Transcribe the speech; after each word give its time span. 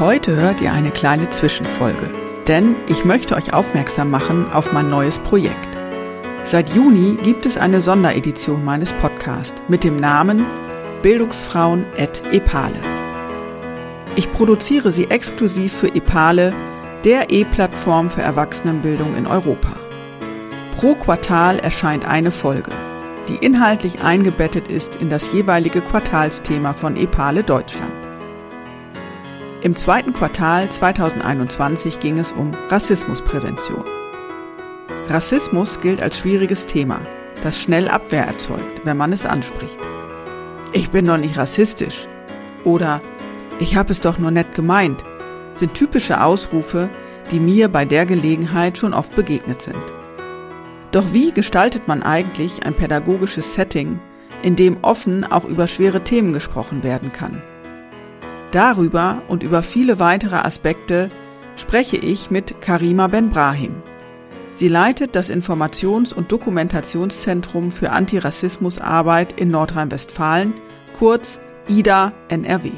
Heute 0.00 0.34
hört 0.34 0.60
ihr 0.60 0.72
eine 0.72 0.90
kleine 0.90 1.30
Zwischenfolge, 1.30 2.10
denn 2.48 2.74
ich 2.88 3.04
möchte 3.04 3.36
euch 3.36 3.52
aufmerksam 3.52 4.10
machen 4.10 4.50
auf 4.50 4.72
mein 4.72 4.88
neues 4.88 5.20
Projekt. 5.20 5.78
Seit 6.44 6.70
Juni 6.70 7.16
gibt 7.22 7.46
es 7.46 7.56
eine 7.56 7.80
Sonderedition 7.80 8.64
meines 8.64 8.92
Podcasts 8.94 9.62
mit 9.68 9.84
dem 9.84 9.94
Namen 9.94 10.44
Bildungsfrauen 11.02 11.86
et 11.96 12.24
Epale. 12.32 12.80
Ich 14.16 14.32
produziere 14.32 14.90
sie 14.90 15.12
exklusiv 15.12 15.72
für 15.72 15.94
Epale, 15.94 16.52
der 17.04 17.30
E-Plattform 17.30 18.10
für 18.10 18.22
Erwachsenenbildung 18.22 19.16
in 19.16 19.28
Europa. 19.28 19.76
Pro 20.76 20.96
Quartal 20.96 21.60
erscheint 21.60 22.04
eine 22.04 22.32
Folge, 22.32 22.72
die 23.28 23.36
inhaltlich 23.36 24.00
eingebettet 24.00 24.66
ist 24.66 24.96
in 24.96 25.08
das 25.08 25.32
jeweilige 25.32 25.82
Quartalsthema 25.82 26.72
von 26.72 26.96
Epale 26.96 27.44
Deutschland. 27.44 28.03
Im 29.64 29.74
zweiten 29.76 30.12
Quartal 30.12 30.68
2021 30.68 31.98
ging 31.98 32.18
es 32.18 32.32
um 32.32 32.52
Rassismusprävention. 32.68 33.82
Rassismus 35.08 35.80
gilt 35.80 36.02
als 36.02 36.18
schwieriges 36.18 36.66
Thema, 36.66 37.00
das 37.42 37.58
schnell 37.58 37.88
Abwehr 37.88 38.26
erzeugt, 38.26 38.82
wenn 38.84 38.98
man 38.98 39.14
es 39.14 39.24
anspricht. 39.24 39.78
Ich 40.74 40.90
bin 40.90 41.06
doch 41.06 41.16
nicht 41.16 41.38
rassistisch 41.38 42.06
oder 42.64 43.00
ich 43.58 43.74
habe 43.74 43.90
es 43.90 44.00
doch 44.00 44.18
nur 44.18 44.30
nett 44.30 44.54
gemeint, 44.54 45.02
sind 45.54 45.72
typische 45.72 46.22
Ausrufe, 46.22 46.90
die 47.30 47.40
mir 47.40 47.70
bei 47.70 47.86
der 47.86 48.04
Gelegenheit 48.04 48.76
schon 48.76 48.92
oft 48.92 49.16
begegnet 49.16 49.62
sind. 49.62 49.82
Doch 50.92 51.14
wie 51.14 51.32
gestaltet 51.32 51.88
man 51.88 52.02
eigentlich 52.02 52.66
ein 52.66 52.74
pädagogisches 52.74 53.54
Setting, 53.54 53.98
in 54.42 54.56
dem 54.56 54.76
offen 54.82 55.24
auch 55.24 55.46
über 55.46 55.68
schwere 55.68 56.04
Themen 56.04 56.34
gesprochen 56.34 56.82
werden 56.82 57.14
kann? 57.14 57.40
Darüber 58.54 59.20
und 59.26 59.42
über 59.42 59.64
viele 59.64 59.98
weitere 59.98 60.36
Aspekte 60.36 61.10
spreche 61.56 61.96
ich 61.96 62.30
mit 62.30 62.60
Karima 62.60 63.08
Ben-Brahim. 63.08 63.82
Sie 64.54 64.68
leitet 64.68 65.16
das 65.16 65.28
Informations- 65.28 66.12
und 66.12 66.30
Dokumentationszentrum 66.30 67.72
für 67.72 67.90
Antirassismusarbeit 67.90 69.40
in 69.40 69.50
Nordrhein-Westfalen, 69.50 70.54
kurz 70.96 71.40
IDA 71.66 72.12
NRW. 72.28 72.70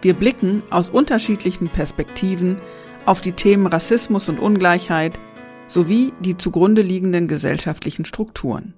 Wir 0.00 0.14
blicken 0.14 0.62
aus 0.70 0.88
unterschiedlichen 0.88 1.68
Perspektiven 1.68 2.56
auf 3.04 3.20
die 3.20 3.32
Themen 3.32 3.66
Rassismus 3.66 4.30
und 4.30 4.40
Ungleichheit 4.40 5.20
sowie 5.68 6.14
die 6.20 6.38
zugrunde 6.38 6.80
liegenden 6.80 7.28
gesellschaftlichen 7.28 8.06
Strukturen. 8.06 8.72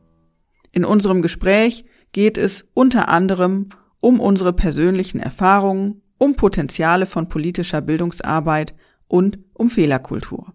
In 0.73 0.85
unserem 0.85 1.23
Gespräch 1.23 1.85
geht 2.11 2.37
es 2.37 2.65
unter 2.75 3.09
anderem 3.09 3.69
um 4.01 4.21
unsere 4.21 4.53
persönlichen 4.53 5.21
Erfahrungen, 5.21 6.03
um 6.19 6.37
Potenziale 6.37 7.07
von 7.07 7.29
politischer 7.29 7.81
Bildungsarbeit 7.81 8.75
und 9.07 9.39
um 9.55 9.71
Fehlerkultur. 9.71 10.53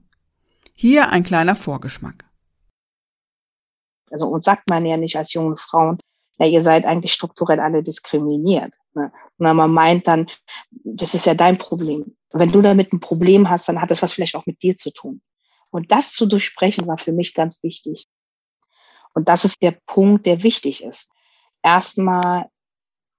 Hier 0.73 1.09
ein 1.09 1.23
kleiner 1.23 1.55
Vorgeschmack. 1.55 2.25
Also 4.11 4.27
uns 4.27 4.43
sagt 4.43 4.69
man 4.69 4.85
ja 4.85 4.97
nicht 4.97 5.17
als 5.17 5.33
junge 5.33 5.57
Frauen, 5.57 5.99
ja, 6.37 6.45
ihr 6.45 6.63
seid 6.63 6.85
eigentlich 6.85 7.13
strukturell 7.13 7.59
alle 7.59 7.83
diskriminiert. 7.83 8.73
Ne? 8.93 9.11
Und 9.37 9.55
man 9.55 9.71
meint 9.71 10.07
dann, 10.07 10.29
das 10.71 11.13
ist 11.13 11.25
ja 11.25 11.33
dein 11.33 11.57
Problem. 11.57 12.15
Wenn 12.31 12.51
du 12.51 12.61
damit 12.61 12.91
ein 12.91 12.99
Problem 12.99 13.49
hast, 13.49 13.67
dann 13.69 13.81
hat 13.81 13.91
das 13.91 14.01
was 14.01 14.13
vielleicht 14.13 14.35
auch 14.35 14.45
mit 14.45 14.61
dir 14.61 14.75
zu 14.75 14.91
tun. 14.91 15.21
Und 15.69 15.91
das 15.91 16.11
zu 16.11 16.25
durchsprechen 16.25 16.87
war 16.87 16.97
für 16.97 17.11
mich 17.11 17.33
ganz 17.33 17.61
wichtig. 17.63 18.05
Und 19.13 19.29
das 19.29 19.45
ist 19.45 19.61
der 19.61 19.77
Punkt, 19.85 20.25
der 20.25 20.43
wichtig 20.43 20.83
ist. 20.83 21.11
Erstmal 21.61 22.49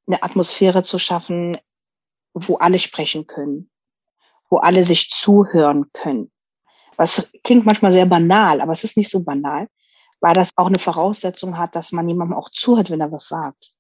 eine 0.06 0.22
Atmosphäre 0.22 0.82
zu 0.82 0.98
schaffen, 0.98 1.56
wo 2.34 2.56
alle 2.56 2.78
sprechen 2.78 3.26
können, 3.26 3.70
wo 4.50 4.58
alle 4.58 4.84
sich 4.84 5.10
zuhören 5.10 5.86
können. 5.92 6.30
Was 6.96 7.30
klingt 7.42 7.66
manchmal 7.66 7.92
sehr 7.92 8.06
banal, 8.06 8.60
aber 8.60 8.72
es 8.72 8.84
ist 8.84 8.96
nicht 8.96 9.10
so 9.10 9.24
banal, 9.24 9.68
weil 10.20 10.34
das 10.34 10.52
auch 10.56 10.66
eine 10.66 10.78
Voraussetzung 10.78 11.58
hat, 11.58 11.74
dass 11.74 11.92
man 11.92 12.08
jemandem 12.08 12.36
auch 12.36 12.50
zuhört, 12.50 12.90
wenn 12.90 13.00
er 13.00 13.12
was 13.12 13.28
sagt. 13.28 13.72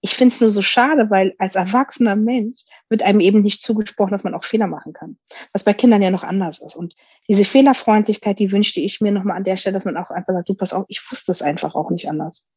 Ich 0.00 0.14
finde 0.14 0.34
es 0.34 0.40
nur 0.42 0.50
so 0.50 0.60
schade, 0.60 1.08
weil 1.08 1.34
als 1.38 1.54
erwachsener 1.54 2.14
Mensch 2.14 2.58
wird 2.90 3.02
einem 3.02 3.20
eben 3.20 3.40
nicht 3.40 3.62
zugesprochen, 3.62 4.12
dass 4.12 4.22
man 4.22 4.34
auch 4.34 4.44
Fehler 4.44 4.66
machen 4.66 4.92
kann. 4.92 5.16
Was 5.54 5.64
bei 5.64 5.72
Kindern 5.72 6.02
ja 6.02 6.10
noch 6.10 6.24
anders 6.24 6.60
ist. 6.60 6.76
Und 6.76 6.94
diese 7.26 7.46
Fehlerfreundlichkeit, 7.46 8.38
die 8.38 8.52
wünschte 8.52 8.80
ich 8.80 9.00
mir 9.00 9.12
nochmal 9.12 9.38
an 9.38 9.44
der 9.44 9.56
Stelle, 9.56 9.72
dass 9.72 9.86
man 9.86 9.96
auch 9.96 10.10
einfach 10.10 10.34
sagt, 10.34 10.48
du 10.50 10.54
pass 10.54 10.74
auf, 10.74 10.84
ich 10.88 11.02
wusste 11.10 11.32
es 11.32 11.40
einfach 11.40 11.74
auch 11.74 11.90
nicht 11.90 12.10
anders 12.10 12.50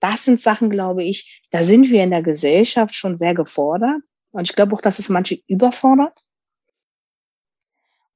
das 0.00 0.24
sind 0.24 0.40
Sachen, 0.40 0.70
glaube 0.70 1.04
ich, 1.04 1.42
da 1.50 1.62
sind 1.62 1.90
wir 1.90 2.02
in 2.02 2.10
der 2.10 2.22
Gesellschaft 2.22 2.94
schon 2.94 3.16
sehr 3.16 3.34
gefordert. 3.34 4.02
Und 4.30 4.48
ich 4.48 4.54
glaube 4.54 4.74
auch, 4.74 4.80
dass 4.80 4.98
es 4.98 5.08
manche 5.08 5.40
überfordert. 5.46 6.22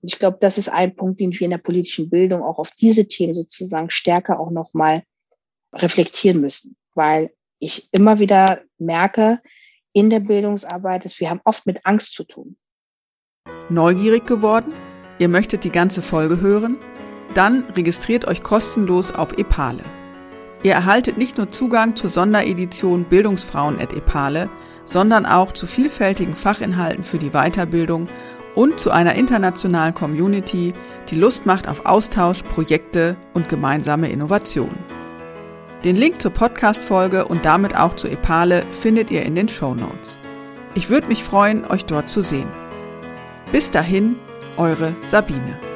Und 0.03 0.13
ich 0.13 0.19
glaube, 0.19 0.39
das 0.41 0.59
ist 0.59 0.69
ein 0.69 0.95
Punkt, 0.95 1.21
den 1.21 1.33
wir 1.33 1.43
in 1.43 1.51
der 1.51 1.59
politischen 1.59 2.11
Bildung 2.11 2.43
auch 2.43 2.59
auf 2.59 2.71
diese 2.73 3.07
Themen 3.07 3.35
sozusagen 3.35 3.91
stärker 3.91 4.41
auch 4.41 4.51
nochmal 4.51 5.05
reflektieren 5.73 6.41
müssen. 6.41 6.77
Weil 6.95 7.33
ich 7.59 7.89
immer 7.93 8.19
wieder 8.19 8.63
merke 8.79 9.41
in 9.93 10.11
der 10.11 10.21
Bildungsarbeit, 10.21 11.05
dass 11.05 11.21
wir 11.21 11.31
haben 11.31 11.41
oft 11.45 11.67
mit 11.67 11.85
Angst 11.85 12.15
zu 12.15 12.25
tun. 12.25 12.57
Neugierig 13.69 14.27
geworden? 14.27 14.73
Ihr 15.19 15.29
möchtet 15.29 15.65
die 15.65 15.71
ganze 15.71 16.03
Folge 16.03 16.41
hören? 16.41 16.79
Dann 17.35 17.65
registriert 17.77 18.27
euch 18.27 18.43
kostenlos 18.43 19.13
auf 19.13 19.39
Epale. 19.39 19.85
Ihr 20.63 20.73
erhaltet 20.73 21.17
nicht 21.17 21.39
nur 21.39 21.51
Zugang 21.51 21.97
zur 21.97 22.11
Sonderedition 22.11 23.05
Bildungsfrauen 23.05 23.81
et 23.81 23.93
Epale, 23.93 24.51
sondern 24.85 25.25
auch 25.25 25.53
zu 25.53 25.67
vielfältigen 25.67 26.35
Fachinhalten 26.35 27.05
für 27.05 27.19
die 27.19 27.31
Weiterbildung 27.31 28.09
und 28.55 28.79
zu 28.79 28.91
einer 28.91 29.15
internationalen 29.15 29.95
Community, 29.95 30.75
die 31.09 31.15
Lust 31.15 31.47
macht 31.47 31.69
auf 31.69 31.87
Austausch, 31.87 32.43
Projekte 32.43 33.17
und 33.33 33.49
gemeinsame 33.49 34.11
Innovation. 34.11 34.77
Den 35.85 35.97
Link 35.97 36.21
zur 36.21 36.33
Podcast-Folge 36.33 37.25
und 37.25 37.45
damit 37.47 37.75
auch 37.75 37.97
zu 37.97 38.09
Epale 38.09 38.67
findet 38.73 39.11
ihr 39.11 39.23
in 39.23 39.35
den 39.35 39.49
Show 39.49 39.75
Notes. 39.75 40.19
Ich 40.75 40.91
würde 40.91 41.09
mich 41.09 41.25
freuen, 41.25 41.65
euch 41.65 41.87
dort 41.87 42.09
zu 42.09 42.21
sehen. 42.21 42.49
Bis 43.51 43.71
dahin, 43.71 44.17
eure 44.57 44.95
Sabine. 45.07 45.70